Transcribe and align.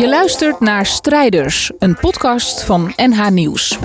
Je 0.00 0.08
luistert 0.08 0.60
naar 0.60 0.86
Strijders, 0.86 1.70
een 1.78 1.94
podcast 1.94 2.62
van 2.64 2.92
NH 2.96 3.28
Nieuws. 3.28 3.78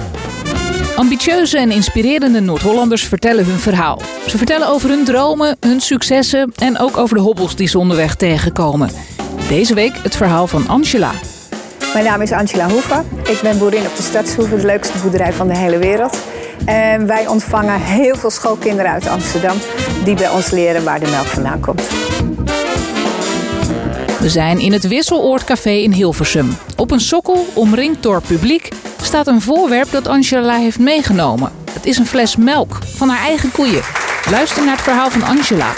Ambitieuze 0.96 1.58
en 1.58 1.72
inspirerende 1.72 2.40
Noord-Hollanders 2.40 3.04
vertellen 3.04 3.46
hun 3.46 3.60
verhaal. 3.60 4.02
Ze 4.28 4.38
vertellen 4.38 4.67
over 4.67 4.90
hun 4.90 5.04
dromen, 5.04 5.58
hun 5.60 5.81
successen 5.81 6.51
en 6.56 6.79
ook 6.79 6.97
over 6.97 7.15
de 7.15 7.22
hobbels 7.22 7.56
die 7.56 7.67
ze 7.67 7.79
onderweg 7.79 8.15
tegenkomen. 8.15 8.90
Deze 9.47 9.74
week 9.74 9.97
het 10.04 10.15
verhaal 10.15 10.47
van 10.47 10.67
Angela. 10.67 11.12
Mijn 11.94 12.06
naam 12.06 12.22
is 12.22 12.32
Angela 12.32 12.70
Hoeven. 12.70 13.06
Ik 13.24 13.40
ben 13.42 13.58
boerin 13.58 13.86
op 13.86 13.96
de 13.96 14.04
Stadshoeve, 14.04 14.56
de 14.56 14.66
leukste 14.66 14.97
boerderij 14.97 15.34
van 15.34 15.47
de 15.47 15.58
hele 15.58 15.78
wereld. 15.78 16.18
En 16.66 17.08
wij 17.08 17.27
ontvangen 17.27 17.82
heel 17.82 18.16
veel 18.16 18.32
schoolkinderen 18.32 18.91
uit 18.91 19.08
Amsterdam 19.08 19.58
die 20.04 20.16
bij 20.16 20.30
ons 20.30 20.52
leren 20.52 20.84
waar 20.84 21.00
de 21.00 21.09
melk 21.09 21.26
vandaan 21.26 21.59
komt. 21.59 21.82
We 24.19 24.29
zijn 24.29 24.59
in 24.59 24.71
het 24.71 24.87
Wisseloord 24.87 25.65
in 25.65 25.91
Hilversum. 25.91 26.57
Op 26.75 26.91
een 26.91 26.99
sokkel, 26.99 27.47
omringd 27.53 28.03
door 28.03 28.21
publiek, 28.21 28.69
staat 29.01 29.27
een 29.27 29.41
voorwerp 29.41 29.91
dat 29.91 30.07
Angela 30.07 30.57
heeft 30.57 30.79
meegenomen. 30.79 31.51
Het 31.71 31.85
is 31.85 31.97
een 31.97 32.05
fles 32.05 32.35
melk 32.35 32.79
van 32.95 33.09
haar 33.09 33.27
eigen 33.27 33.51
koeien. 33.51 33.81
Luister 34.29 34.63
naar 34.63 34.75
het 34.75 34.83
verhaal 34.83 35.09
van 35.09 35.23
Angela. 35.23 35.71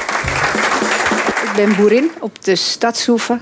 Ik 1.43 1.51
ben 1.55 1.75
boerin 1.75 2.11
op 2.19 2.43
de 2.43 2.55
Stadshoeve. 2.55 3.33
Uh, 3.33 3.39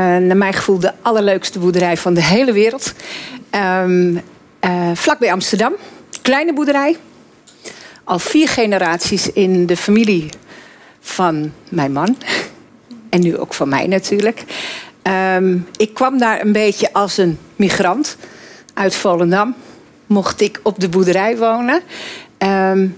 naar 0.00 0.36
mijn 0.36 0.52
gevoel 0.52 0.78
de 0.78 0.92
allerleukste 1.02 1.58
boerderij 1.58 1.96
van 1.96 2.14
de 2.14 2.22
hele 2.22 2.52
wereld. 2.52 2.92
Um, 3.84 4.14
uh, 4.14 4.20
vlak 4.94 5.18
bij 5.18 5.32
Amsterdam. 5.32 5.72
Kleine 6.22 6.52
boerderij. 6.52 6.96
Al 8.04 8.18
vier 8.18 8.48
generaties 8.48 9.32
in 9.32 9.66
de 9.66 9.76
familie 9.76 10.28
van 11.00 11.52
mijn 11.68 11.92
man. 11.92 12.16
En 13.10 13.20
nu 13.20 13.38
ook 13.38 13.54
van 13.54 13.68
mij 13.68 13.86
natuurlijk. 13.86 14.44
Um, 15.36 15.68
ik 15.76 15.94
kwam 15.94 16.18
daar 16.18 16.40
een 16.40 16.52
beetje 16.52 16.92
als 16.92 17.16
een 17.16 17.38
migrant 17.56 18.16
uit 18.74 18.94
Volendam. 18.94 19.54
Mocht 20.06 20.40
ik 20.40 20.60
op 20.62 20.80
de 20.80 20.88
boerderij 20.88 21.36
wonen. 21.36 21.82
Um, 22.38 22.96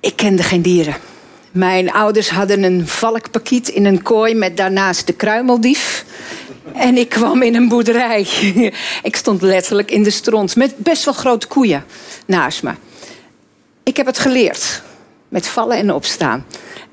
ik 0.00 0.16
kende 0.16 0.42
geen 0.42 0.62
dieren. 0.62 0.96
Mijn 1.50 1.92
ouders 1.92 2.30
hadden 2.30 2.62
een 2.62 2.88
valkpakiet 2.88 3.68
in 3.68 3.84
een 3.84 4.02
kooi 4.02 4.34
met 4.34 4.56
daarnaast 4.56 5.06
de 5.06 5.12
kruimeldief. 5.12 6.04
En 6.74 6.96
ik 6.96 7.08
kwam 7.08 7.42
in 7.42 7.54
een 7.54 7.68
boerderij. 7.68 8.26
ik 9.02 9.16
stond 9.16 9.42
letterlijk 9.42 9.90
in 9.90 10.02
de 10.02 10.10
stront 10.10 10.56
met 10.56 10.76
best 10.76 11.04
wel 11.04 11.14
grote 11.14 11.46
koeien 11.46 11.84
naast 12.26 12.62
me. 12.62 12.72
Ik 13.82 13.96
heb 13.96 14.06
het 14.06 14.18
geleerd. 14.18 14.82
Met 15.28 15.46
vallen 15.46 15.76
en 15.76 15.92
opstaan. 15.92 16.44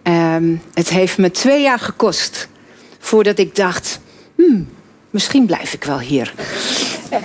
Um, 0.07 0.61
het 0.73 0.89
heeft 0.89 1.17
me 1.17 1.31
twee 1.31 1.61
jaar 1.61 1.79
gekost 1.79 2.47
voordat 2.99 3.39
ik 3.39 3.55
dacht: 3.55 3.99
hmm, 4.35 4.69
misschien 5.09 5.45
blijf 5.45 5.73
ik 5.73 5.83
wel 5.83 5.99
hier. 5.99 6.33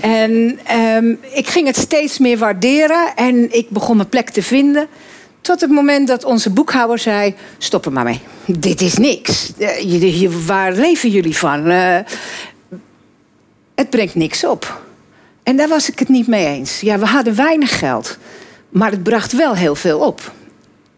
En 0.01 0.59
um, 0.77 1.19
ik 1.33 1.49
ging 1.49 1.67
het 1.67 1.77
steeds 1.77 2.19
meer 2.19 2.39
waarderen 2.39 3.17
en 3.17 3.57
ik 3.57 3.71
begon 3.71 3.97
mijn 3.97 4.09
plek 4.09 4.31
te 4.31 4.43
vinden. 4.43 4.89
Tot 5.41 5.61
het 5.61 5.71
moment 5.71 6.09
dat 6.09 6.25
onze 6.25 6.51
boekhouder 6.51 6.99
zei: 6.99 7.35
Stop 7.59 7.87
er 7.87 7.93
maar 7.93 8.05
mee. 8.05 8.21
Dit 8.47 8.81
is 8.81 8.97
niks. 8.97 9.53
Uh, 9.59 10.31
waar 10.47 10.73
leven 10.73 11.11
jullie 11.11 11.37
van? 11.37 11.71
Uh, 11.71 11.99
het 13.75 13.91
brengt 13.91 14.15
niks 14.15 14.45
op. 14.45 14.83
En 15.43 15.57
daar 15.57 15.69
was 15.69 15.91
ik 15.91 15.99
het 15.99 16.09
niet 16.09 16.27
mee 16.27 16.47
eens. 16.47 16.81
Ja, 16.81 16.99
we 16.99 17.07
hadden 17.07 17.37
weinig 17.37 17.79
geld, 17.79 18.19
maar 18.69 18.91
het 18.91 19.03
bracht 19.03 19.33
wel 19.33 19.55
heel 19.55 19.75
veel 19.75 19.99
op. 19.99 20.33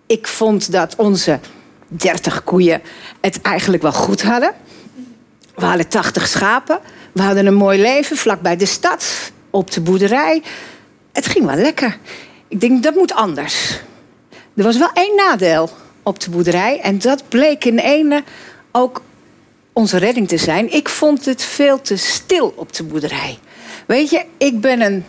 Ik 0.06 0.26
vond 0.26 0.72
dat 0.72 0.94
onze 0.96 1.40
30 1.96 2.44
koeien 2.44 2.82
het 3.20 3.40
eigenlijk 3.40 3.82
wel 3.82 3.92
goed 3.92 4.22
hadden. 4.22 4.52
We 5.54 5.64
hadden 5.64 5.88
80 5.88 6.26
schapen. 6.26 6.78
We 7.12 7.22
hadden 7.22 7.46
een 7.46 7.54
mooi 7.54 7.80
leven 7.80 8.16
vlakbij 8.16 8.56
de 8.56 8.66
stad, 8.66 9.32
op 9.50 9.70
de 9.70 9.80
boerderij. 9.80 10.42
Het 11.12 11.26
ging 11.26 11.46
wel 11.46 11.56
lekker. 11.56 11.98
Ik 12.48 12.60
denk, 12.60 12.82
dat 12.82 12.94
moet 12.94 13.14
anders. 13.14 13.80
Er 14.56 14.64
was 14.64 14.78
wel 14.78 14.90
één 14.94 15.16
nadeel 15.16 15.70
op 16.02 16.20
de 16.20 16.30
boerderij. 16.30 16.80
En 16.80 16.98
dat 16.98 17.22
bleek 17.28 17.64
in 17.64 17.78
ene 17.78 18.22
ook 18.72 19.02
onze 19.72 19.96
redding 19.96 20.28
te 20.28 20.36
zijn. 20.36 20.72
Ik 20.72 20.88
vond 20.88 21.24
het 21.24 21.42
veel 21.42 21.80
te 21.80 21.96
stil 21.96 22.52
op 22.56 22.72
de 22.72 22.82
boerderij. 22.82 23.38
Weet 23.86 24.10
je, 24.10 24.24
ik 24.38 24.60
ben 24.60 24.80
een 24.80 25.04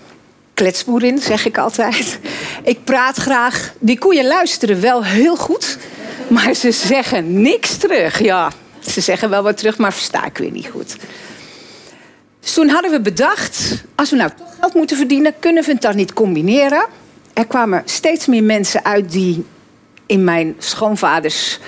kletsboerin, 0.54 1.20
zeg 1.20 1.46
ik 1.46 1.58
altijd. 1.58 2.20
Ik 2.64 2.84
praat 2.84 3.18
graag. 3.18 3.74
Die 3.80 3.98
koeien 3.98 4.28
luisteren 4.28 4.82
wel 4.82 5.04
heel 5.04 5.36
goed. 5.36 5.78
Maar 6.34 6.54
ze 6.54 6.72
zeggen 6.72 7.42
niks 7.42 7.78
terug. 7.78 8.20
Ja, 8.20 8.52
ze 8.80 9.02
zeggen 9.02 9.30
wel 9.30 9.44
wat 9.44 9.58
terug, 9.58 9.78
maar 9.78 9.94
versta 9.94 10.26
ik 10.26 10.38
weer 10.38 10.52
niet 10.52 10.68
goed. 10.68 10.96
Dus 12.40 12.54
toen 12.54 12.70
hadden 12.70 12.92
we 12.92 13.02
bedacht, 13.02 13.84
als 13.96 14.10
we 14.10 14.16
nou 14.16 14.32
toch 14.38 14.56
geld 14.60 14.74
moeten 14.74 14.98
verdienen, 14.98 15.34
kunnen 15.40 15.64
we 15.64 15.72
het 15.72 15.82
dan 15.82 15.96
niet 15.96 16.14
combineren? 16.14 16.86
Er 17.34 17.48
kwamen 17.48 17.82
steeds 17.86 18.26
meer 18.26 18.44
mensen 18.44 18.86
uit 18.86 19.12
die 19.12 19.46
in 20.06 20.24
mijn 20.24 20.56
schoonvaders 20.58 21.60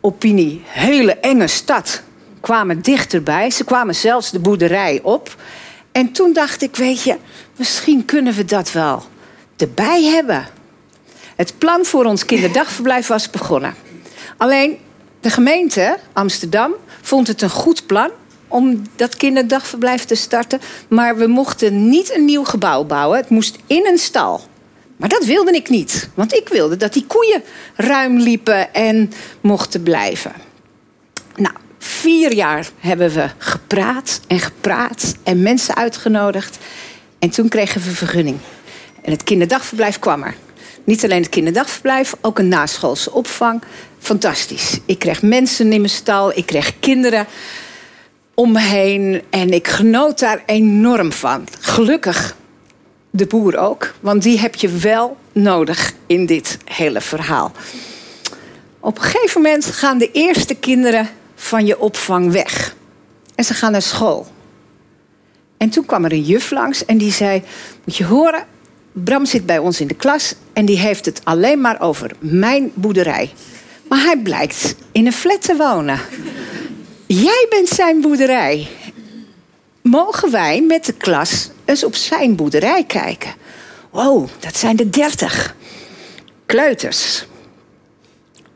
opinie 0.00 0.62
hele 0.64 1.14
enge 1.14 1.46
stad 1.46 2.02
kwamen 2.40 2.82
dichterbij. 2.82 3.50
Ze 3.50 3.64
kwamen 3.64 3.94
zelfs 3.94 4.30
de 4.30 4.38
boerderij 4.38 5.00
op. 5.02 5.36
En 5.92 6.12
toen 6.12 6.32
dacht 6.32 6.62
ik, 6.62 6.76
weet 6.76 7.02
je, 7.02 7.16
misschien 7.56 8.04
kunnen 8.04 8.34
we 8.34 8.44
dat 8.44 8.72
wel 8.72 9.02
erbij 9.56 10.02
hebben. 10.02 10.46
Het 11.36 11.54
plan 11.58 11.84
voor 11.84 12.04
ons 12.04 12.24
kinderdagverblijf 12.24 13.06
was 13.06 13.30
begonnen. 13.30 13.74
Alleen 14.36 14.78
de 15.20 15.30
gemeente 15.30 15.98
Amsterdam 16.12 16.74
vond 17.00 17.26
het 17.26 17.42
een 17.42 17.50
goed 17.50 17.86
plan 17.86 18.10
om 18.48 18.82
dat 18.96 19.16
kinderdagverblijf 19.16 20.04
te 20.04 20.14
starten. 20.14 20.60
Maar 20.88 21.16
we 21.16 21.26
mochten 21.26 21.88
niet 21.88 22.14
een 22.14 22.24
nieuw 22.24 22.44
gebouw 22.44 22.84
bouwen. 22.84 23.18
Het 23.18 23.28
moest 23.28 23.58
in 23.66 23.86
een 23.86 23.98
stal. 23.98 24.40
Maar 24.96 25.08
dat 25.08 25.24
wilde 25.24 25.52
ik 25.52 25.68
niet. 25.68 26.08
Want 26.14 26.34
ik 26.34 26.48
wilde 26.48 26.76
dat 26.76 26.92
die 26.92 27.06
koeien 27.06 27.42
ruim 27.76 28.18
liepen 28.18 28.74
en 28.74 29.12
mochten 29.40 29.82
blijven. 29.82 30.32
Nou, 31.36 31.54
vier 31.78 32.32
jaar 32.32 32.68
hebben 32.78 33.10
we 33.10 33.28
gepraat 33.38 34.20
en 34.26 34.38
gepraat 34.38 35.14
en 35.22 35.42
mensen 35.42 35.76
uitgenodigd. 35.76 36.58
En 37.18 37.30
toen 37.30 37.48
kregen 37.48 37.80
we 37.80 37.90
vergunning. 37.90 38.38
En 39.02 39.12
het 39.12 39.22
kinderdagverblijf 39.22 39.98
kwam 39.98 40.22
er. 40.22 40.34
Niet 40.84 41.04
alleen 41.04 41.22
het 41.22 41.30
kinderdagverblijf, 41.30 42.14
ook 42.20 42.38
een 42.38 42.48
naschoolse 42.48 43.12
opvang. 43.12 43.62
Fantastisch. 43.98 44.78
Ik 44.86 44.98
kreeg 44.98 45.22
mensen 45.22 45.72
in 45.72 45.80
mijn 45.80 45.92
stal, 45.92 46.36
ik 46.36 46.46
kreeg 46.46 46.78
kinderen 46.80 47.26
om 48.34 48.52
me 48.52 48.60
heen. 48.60 49.22
En 49.30 49.52
ik 49.52 49.68
genoot 49.68 50.18
daar 50.18 50.42
enorm 50.46 51.12
van. 51.12 51.46
Gelukkig 51.60 52.36
de 53.10 53.26
boer 53.26 53.58
ook, 53.58 53.94
want 54.00 54.22
die 54.22 54.38
heb 54.38 54.54
je 54.54 54.68
wel 54.68 55.16
nodig 55.32 55.92
in 56.06 56.26
dit 56.26 56.58
hele 56.64 57.00
verhaal. 57.00 57.52
Op 58.80 58.96
een 58.96 59.04
gegeven 59.04 59.42
moment 59.42 59.64
gaan 59.64 59.98
de 59.98 60.10
eerste 60.12 60.54
kinderen 60.54 61.08
van 61.34 61.66
je 61.66 61.78
opvang 61.78 62.32
weg. 62.32 62.74
En 63.34 63.44
ze 63.44 63.54
gaan 63.54 63.72
naar 63.72 63.82
school. 63.82 64.26
En 65.56 65.70
toen 65.70 65.84
kwam 65.84 66.04
er 66.04 66.12
een 66.12 66.22
juf 66.22 66.50
langs 66.50 66.84
en 66.84 66.98
die 66.98 67.12
zei: 67.12 67.42
Moet 67.84 67.96
je 67.96 68.04
horen, 68.04 68.46
Bram 68.92 69.26
zit 69.26 69.46
bij 69.46 69.58
ons 69.58 69.80
in 69.80 69.86
de 69.86 69.94
klas 69.94 70.34
en 70.52 70.64
die 70.64 70.78
heeft 70.78 71.04
het 71.04 71.20
alleen 71.24 71.60
maar 71.60 71.80
over 71.80 72.10
mijn 72.18 72.70
boerderij. 72.74 73.32
Maar 73.88 74.02
hij 74.02 74.18
blijkt 74.18 74.74
in 74.92 75.06
een 75.06 75.12
flat 75.12 75.42
te 75.42 75.56
wonen. 75.56 76.00
Jij 77.06 77.46
bent 77.50 77.68
zijn 77.68 78.00
boerderij. 78.00 78.68
Mogen 79.82 80.30
wij 80.30 80.62
met 80.62 80.84
de 80.84 80.92
klas 80.92 81.50
eens 81.64 81.84
op 81.84 81.94
zijn 81.94 82.36
boerderij 82.36 82.84
kijken? 82.84 83.34
Wow, 83.90 84.28
dat 84.40 84.56
zijn 84.56 84.76
de 84.76 84.90
dertig. 84.90 85.56
Kleuters. 86.46 87.26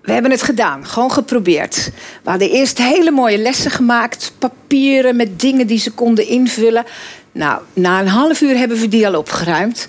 We 0.03 0.13
hebben 0.13 0.31
het 0.31 0.43
gedaan, 0.43 0.87
gewoon 0.87 1.13
geprobeerd. 1.13 1.91
We 2.23 2.31
hadden 2.31 2.51
eerst 2.51 2.79
hele 2.79 3.11
mooie 3.11 3.39
lessen 3.39 3.71
gemaakt, 3.71 4.33
papieren 4.39 5.17
met 5.17 5.41
dingen 5.41 5.67
die 5.67 5.79
ze 5.79 5.91
konden 5.91 6.27
invullen. 6.27 6.85
Nou, 7.33 7.63
na 7.73 8.01
een 8.01 8.09
half 8.09 8.41
uur 8.41 8.57
hebben 8.57 8.79
we 8.79 8.89
die 8.89 9.07
al 9.07 9.19
opgeruimd 9.19 9.87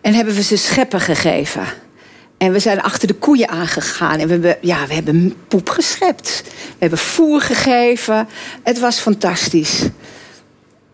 en 0.00 0.14
hebben 0.14 0.34
we 0.34 0.42
ze 0.42 0.56
scheppen 0.56 1.00
gegeven. 1.00 1.66
En 2.38 2.52
we 2.52 2.58
zijn 2.58 2.82
achter 2.82 3.08
de 3.08 3.14
koeien 3.14 3.48
aangegaan. 3.48 4.18
En 4.18 4.26
we 4.26 4.32
hebben, 4.32 4.56
ja, 4.60 4.86
we 4.86 4.94
hebben 4.94 5.34
poep 5.48 5.68
geschept. 5.68 6.42
We 6.44 6.76
hebben 6.78 6.98
voer 6.98 7.40
gegeven. 7.40 8.28
Het 8.62 8.78
was 8.78 8.98
fantastisch. 8.98 9.82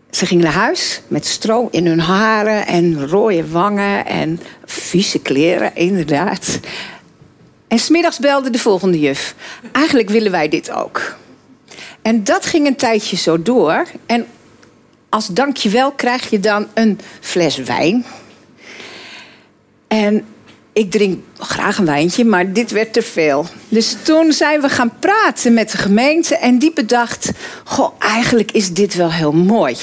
Ze 0.09 0.25
gingen 0.25 0.43
naar 0.43 0.53
huis 0.53 1.01
met 1.07 1.25
stro 1.25 1.67
in 1.71 1.85
hun 1.85 1.99
haren 1.99 2.67
en 2.67 3.07
rode 3.07 3.47
wangen 3.47 4.05
en 4.05 4.39
vieze 4.65 5.19
kleren, 5.19 5.75
inderdaad. 5.75 6.59
En 7.67 7.79
smiddags 7.79 8.19
belde 8.19 8.49
de 8.49 8.59
volgende 8.59 8.99
juf. 8.99 9.35
Eigenlijk 9.71 10.09
willen 10.09 10.31
wij 10.31 10.49
dit 10.49 10.71
ook. 10.71 11.15
En 12.01 12.23
dat 12.23 12.45
ging 12.45 12.67
een 12.67 12.75
tijdje 12.75 13.17
zo 13.17 13.41
door. 13.41 13.85
En 14.05 14.25
als 15.09 15.27
dankjewel 15.27 15.91
krijg 15.91 16.29
je 16.29 16.39
dan 16.39 16.67
een 16.73 16.99
fles 17.19 17.57
wijn. 17.57 18.05
En 19.95 20.25
ik 20.73 20.91
drink 20.91 21.23
graag 21.37 21.77
een 21.77 21.85
wijntje, 21.85 22.25
maar 22.25 22.53
dit 22.53 22.71
werd 22.71 22.93
te 22.93 23.01
veel. 23.01 23.45
Dus 23.69 23.95
toen 24.03 24.31
zijn 24.31 24.61
we 24.61 24.69
gaan 24.69 24.99
praten 24.99 25.53
met 25.53 25.71
de 25.71 25.77
gemeente 25.77 26.37
en 26.37 26.59
die 26.59 26.73
bedacht: 26.73 27.31
Goh, 27.63 27.91
eigenlijk 27.99 28.51
is 28.51 28.73
dit 28.73 28.95
wel 28.95 29.11
heel 29.11 29.31
mooi. 29.31 29.75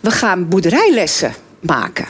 We 0.00 0.10
gaan 0.10 0.48
boerderijlessen 0.48 1.34
maken. 1.60 2.06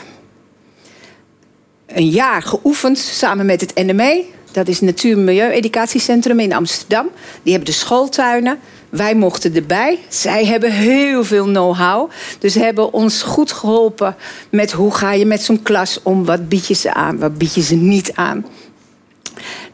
Een 1.87 2.09
jaar 2.09 2.41
geoefend 2.41 2.97
samen 2.97 3.45
met 3.45 3.61
het 3.61 3.75
NME. 3.75 4.23
Dat 4.51 4.67
is 4.67 4.81
Natuur- 4.81 5.17
en 5.17 5.23
Milieu-educatiecentrum 5.23 6.39
in 6.39 6.53
Amsterdam. 6.53 7.09
Die 7.43 7.53
hebben 7.53 7.71
de 7.71 7.77
schooltuinen. 7.79 8.59
Wij 8.91 9.15
mochten 9.15 9.55
erbij. 9.55 9.99
Zij 10.07 10.45
hebben 10.45 10.71
heel 10.71 11.23
veel 11.23 11.43
know-how. 11.43 12.09
Dus 12.39 12.55
hebben 12.55 12.93
ons 12.93 13.21
goed 13.21 13.51
geholpen 13.51 14.15
met 14.49 14.71
hoe 14.71 14.93
ga 14.93 15.13
je 15.13 15.25
met 15.25 15.41
zo'n 15.43 15.61
klas 15.61 15.99
om. 16.03 16.25
Wat 16.25 16.49
bied 16.49 16.67
je 16.67 16.73
ze 16.73 16.93
aan, 16.93 17.19
wat 17.19 17.37
bied 17.37 17.53
je 17.53 17.61
ze 17.61 17.75
niet 17.75 18.13
aan. 18.13 18.45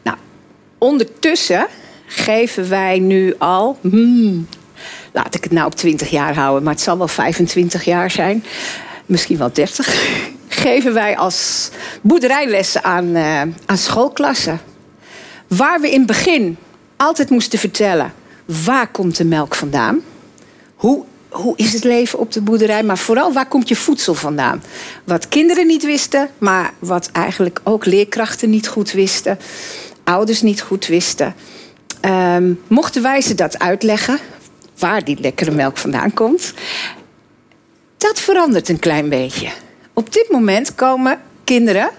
Nou, 0.02 0.16
ondertussen 0.78 1.66
geven 2.06 2.68
wij 2.68 2.98
nu 2.98 3.34
al... 3.38 3.78
Hmm, 3.80 4.48
laat 5.12 5.34
ik 5.34 5.44
het 5.44 5.52
nou 5.52 5.66
op 5.66 5.74
20 5.74 6.10
jaar 6.10 6.34
houden, 6.34 6.62
maar 6.62 6.72
het 6.72 6.82
zal 6.82 6.98
wel 6.98 7.08
25 7.08 7.84
jaar 7.84 8.10
zijn. 8.10 8.44
Misschien 9.06 9.38
wel 9.38 9.52
30. 9.52 9.86
Geven 10.48 10.94
wij 10.94 11.16
als 11.16 11.70
boerderijlessen 12.00 12.84
aan, 12.84 13.16
uh, 13.16 13.40
aan 13.66 13.78
schoolklassen. 13.78 14.60
Waar 15.46 15.80
we 15.80 15.90
in 15.90 15.98
het 15.98 16.06
begin 16.06 16.56
altijd 16.96 17.30
moesten 17.30 17.58
vertellen 17.58 18.12
waar 18.64 18.90
komt 18.90 19.16
de 19.16 19.24
melk 19.24 19.54
vandaan? 19.54 20.00
Hoe, 20.74 21.04
hoe 21.28 21.56
is 21.56 21.72
het 21.72 21.84
leven 21.84 22.18
op 22.18 22.32
de 22.32 22.40
boerderij? 22.40 22.82
Maar 22.82 22.98
vooral 22.98 23.32
waar 23.32 23.48
komt 23.48 23.68
je 23.68 23.76
voedsel 23.76 24.14
vandaan? 24.14 24.62
Wat 25.04 25.28
kinderen 25.28 25.66
niet 25.66 25.84
wisten, 25.84 26.30
maar 26.38 26.72
wat 26.78 27.10
eigenlijk 27.12 27.60
ook 27.64 27.84
leerkrachten 27.84 28.50
niet 28.50 28.68
goed 28.68 28.92
wisten, 28.92 29.38
ouders 30.04 30.42
niet 30.42 30.60
goed 30.60 30.86
wisten. 30.86 31.34
Um, 32.00 32.60
mochten 32.66 33.02
wij 33.02 33.20
ze 33.20 33.34
dat 33.34 33.58
uitleggen, 33.58 34.18
waar 34.78 35.04
die 35.04 35.20
lekkere 35.20 35.50
melk 35.50 35.76
vandaan 35.76 36.14
komt, 36.14 36.52
dat 37.96 38.20
verandert 38.20 38.68
een 38.68 38.78
klein 38.78 39.08
beetje. 39.08 39.48
Op 39.92 40.12
dit 40.12 40.28
moment 40.30 40.74
komen 40.74 41.20
kinderen, 41.44 41.90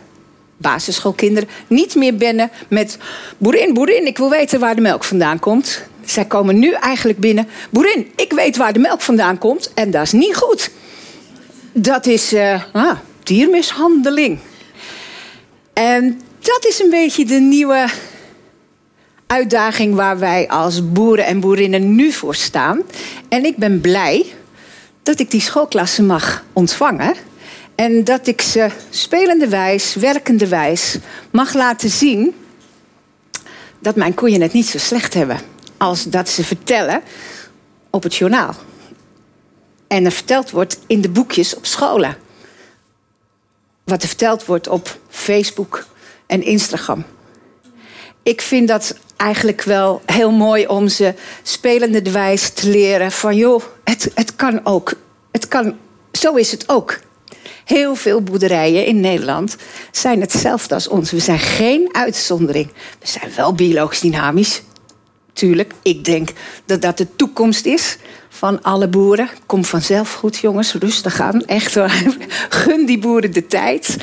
basisschoolkinderen, 0.59 1.49
niet 1.67 1.95
meer 1.95 2.15
binnen 2.15 2.51
met 2.67 2.97
boerin, 3.37 3.73
boerin, 3.73 4.07
ik 4.07 4.17
wil 4.17 4.29
weten 4.29 4.59
waar 4.59 4.75
de 4.75 4.81
melk 4.81 5.03
vandaan 5.03 5.39
komt 5.39 5.87
zij 6.11 6.25
komen 6.25 6.59
nu 6.59 6.71
eigenlijk 6.71 7.19
binnen. 7.19 7.47
Boerin, 7.69 8.11
ik 8.15 8.33
weet 8.33 8.57
waar 8.57 8.73
de 8.73 8.79
melk 8.79 9.01
vandaan 9.01 9.37
komt 9.37 9.73
en 9.73 9.91
dat 9.91 10.01
is 10.01 10.11
niet 10.11 10.35
goed. 10.35 10.71
Dat 11.71 12.05
is 12.05 12.33
uh, 12.33 12.63
ah, 12.73 12.97
diermishandeling. 13.23 14.39
En 15.73 16.21
dat 16.39 16.65
is 16.65 16.79
een 16.79 16.89
beetje 16.89 17.25
de 17.25 17.39
nieuwe 17.39 17.87
uitdaging 19.27 19.95
waar 19.95 20.19
wij 20.19 20.47
als 20.47 20.91
boeren 20.91 21.25
en 21.25 21.39
boerinnen 21.39 21.95
nu 21.95 22.11
voor 22.11 22.35
staan. 22.35 22.81
En 23.29 23.45
ik 23.45 23.57
ben 23.57 23.81
blij 23.81 24.25
dat 25.03 25.19
ik 25.19 25.31
die 25.31 25.41
schoolklassen 25.41 26.05
mag 26.05 26.43
ontvangen. 26.53 27.13
En 27.79 28.03
dat 28.03 28.27
ik 28.27 28.41
ze 28.41 28.69
spelende 28.89 29.47
wijs, 29.47 29.95
werkende 29.95 30.47
wijs 30.47 30.97
mag 31.31 31.53
laten 31.53 31.89
zien 31.89 32.35
dat 33.79 33.95
mijn 33.95 34.13
koeien 34.13 34.41
het 34.41 34.53
niet 34.53 34.65
zo 34.65 34.77
slecht 34.77 35.13
hebben 35.13 35.39
als 35.77 36.03
dat 36.03 36.29
ze 36.29 36.43
vertellen 36.43 37.01
op 37.89 38.03
het 38.03 38.15
journaal. 38.15 38.53
En 39.87 40.05
er 40.05 40.11
verteld 40.11 40.51
wordt 40.51 40.79
in 40.87 41.01
de 41.01 41.09
boekjes 41.09 41.55
op 41.55 41.65
scholen. 41.65 42.17
Wat 43.83 44.01
er 44.01 44.07
verteld 44.07 44.45
wordt 44.45 44.67
op 44.67 44.97
Facebook 45.09 45.85
en 46.25 46.43
Instagram. 46.43 47.05
Ik 48.23 48.41
vind 48.41 48.67
dat 48.67 48.95
eigenlijk 49.17 49.61
wel 49.61 50.01
heel 50.05 50.31
mooi 50.31 50.67
om 50.67 50.87
ze 50.87 51.13
spelende 51.43 52.01
de 52.01 52.11
wijs 52.11 52.49
te 52.49 52.69
leren 52.69 53.11
van 53.11 53.35
joh, 53.35 53.63
het, 53.83 54.11
het 54.15 54.35
kan 54.35 54.65
ook. 54.65 54.93
Het 55.31 55.47
kan, 55.47 55.77
zo 56.11 56.35
is 56.35 56.51
het 56.51 56.69
ook. 56.69 56.99
Heel 57.69 57.95
veel 57.95 58.21
boerderijen 58.21 58.85
in 58.85 58.99
Nederland 58.99 59.55
zijn 59.91 60.21
hetzelfde 60.21 60.73
als 60.73 60.87
ons. 60.87 61.11
We 61.11 61.19
zijn 61.19 61.39
geen 61.39 61.89
uitzondering. 61.91 62.67
We 62.99 63.07
zijn 63.07 63.31
wel 63.35 63.53
biologisch 63.53 63.99
dynamisch 63.99 64.61
tuurlijk. 65.33 65.73
Ik 65.81 66.05
denk 66.05 66.29
dat 66.65 66.81
dat 66.81 66.97
de 66.97 67.15
toekomst 67.15 67.65
is 67.65 67.97
van 68.29 68.61
alle 68.61 68.87
boeren. 68.87 69.29
Kom 69.45 69.65
vanzelf 69.65 70.13
goed, 70.13 70.37
jongens, 70.37 70.73
rustig 70.73 71.21
aan. 71.21 71.45
Echt 71.45 71.75
waar. 71.75 72.03
Gun 72.49 72.85
die 72.85 72.99
boeren 72.99 73.33
de 73.33 73.47
tijd. 73.47 73.97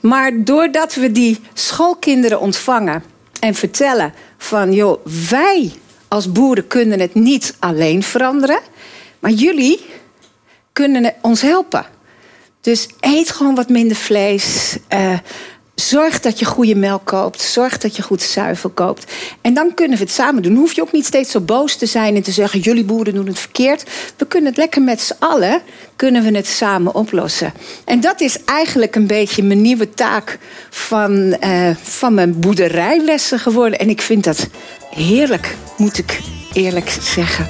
Maar 0.00 0.44
doordat 0.44 0.94
we 0.94 1.12
die 1.12 1.40
schoolkinderen 1.52 2.40
ontvangen 2.40 3.04
en 3.40 3.54
vertellen 3.54 4.14
van, 4.38 4.72
joh, 4.72 5.06
wij 5.30 5.72
als 6.08 6.32
boeren 6.32 6.66
kunnen 6.66 7.00
het 7.00 7.14
niet 7.14 7.56
alleen 7.58 8.02
veranderen, 8.02 8.60
maar 9.18 9.30
jullie 9.30 9.80
kunnen 10.72 11.14
ons 11.20 11.42
helpen. 11.42 11.91
Dus 12.62 12.88
eet 13.00 13.30
gewoon 13.30 13.54
wat 13.54 13.68
minder 13.68 13.96
vlees. 13.96 14.76
Uh, 14.94 15.18
Zorg 15.74 16.20
dat 16.20 16.38
je 16.38 16.44
goede 16.44 16.74
melk 16.74 17.04
koopt. 17.04 17.40
Zorg 17.40 17.78
dat 17.78 17.96
je 17.96 18.02
goed 18.02 18.22
zuivel 18.22 18.70
koopt. 18.70 19.12
En 19.40 19.54
dan 19.54 19.74
kunnen 19.74 19.98
we 19.98 20.02
het 20.04 20.12
samen 20.12 20.42
doen. 20.42 20.56
Hoef 20.56 20.72
je 20.72 20.82
ook 20.82 20.92
niet 20.92 21.06
steeds 21.06 21.30
zo 21.30 21.40
boos 21.40 21.76
te 21.76 21.86
zijn 21.86 22.16
en 22.16 22.22
te 22.22 22.30
zeggen: 22.30 22.60
jullie 22.60 22.84
boeren 22.84 23.14
doen 23.14 23.26
het 23.26 23.38
verkeerd. 23.38 23.84
We 24.16 24.26
kunnen 24.26 24.48
het 24.48 24.58
lekker 24.58 24.82
met 24.82 25.00
z'n 25.00 25.14
allen 25.18 25.60
kunnen 25.96 26.22
we 26.22 26.36
het 26.36 26.46
samen 26.46 26.94
oplossen. 26.94 27.52
En 27.84 28.00
dat 28.00 28.20
is 28.20 28.44
eigenlijk 28.44 28.96
een 28.96 29.06
beetje 29.06 29.42
mijn 29.42 29.60
nieuwe 29.60 29.90
taak 29.90 30.38
van, 30.70 31.36
uh, 31.44 31.70
van 31.82 32.14
mijn 32.14 32.40
boerderijlessen 32.40 33.38
geworden. 33.38 33.78
En 33.78 33.88
ik 33.88 34.02
vind 34.02 34.24
dat 34.24 34.48
heerlijk, 34.94 35.56
moet 35.76 35.98
ik 35.98 36.20
eerlijk 36.52 36.96
zeggen. 37.00 37.48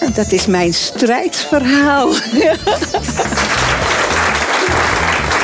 Nou, 0.00 0.12
dat 0.12 0.32
is 0.32 0.46
mijn 0.46 0.74
strijdverhaal. 0.74 2.12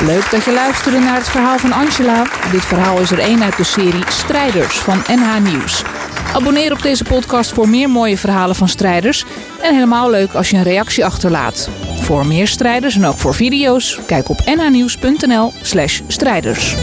Leuk 0.05 0.31
dat 0.31 0.43
je 0.43 0.53
luisterde 0.53 0.99
naar 0.99 1.15
het 1.15 1.29
verhaal 1.29 1.57
van 1.57 1.71
Angela. 1.71 2.23
Dit 2.51 2.65
verhaal 2.65 2.99
is 2.99 3.11
er 3.11 3.19
één 3.19 3.43
uit 3.43 3.57
de 3.57 3.63
serie 3.63 4.03
Strijders 4.07 4.77
van 4.77 5.03
NH 5.07 5.37
Nieuws. 5.43 5.83
Abonneer 6.33 6.71
op 6.71 6.81
deze 6.81 7.03
podcast 7.03 7.51
voor 7.51 7.69
meer 7.69 7.89
mooie 7.89 8.17
verhalen 8.17 8.55
van 8.55 8.67
strijders. 8.67 9.25
En 9.61 9.73
helemaal 9.73 10.09
leuk 10.09 10.33
als 10.33 10.49
je 10.49 10.57
een 10.57 10.63
reactie 10.63 11.05
achterlaat. 11.05 11.69
Voor 12.01 12.25
meer 12.25 12.47
strijders 12.47 12.95
en 12.95 13.05
ook 13.05 13.17
voor 13.17 13.33
video's, 13.33 13.99
kijk 14.05 14.29
op 14.29 14.41
nhnieuws.nl/slash 14.45 16.01
strijders. 16.07 16.75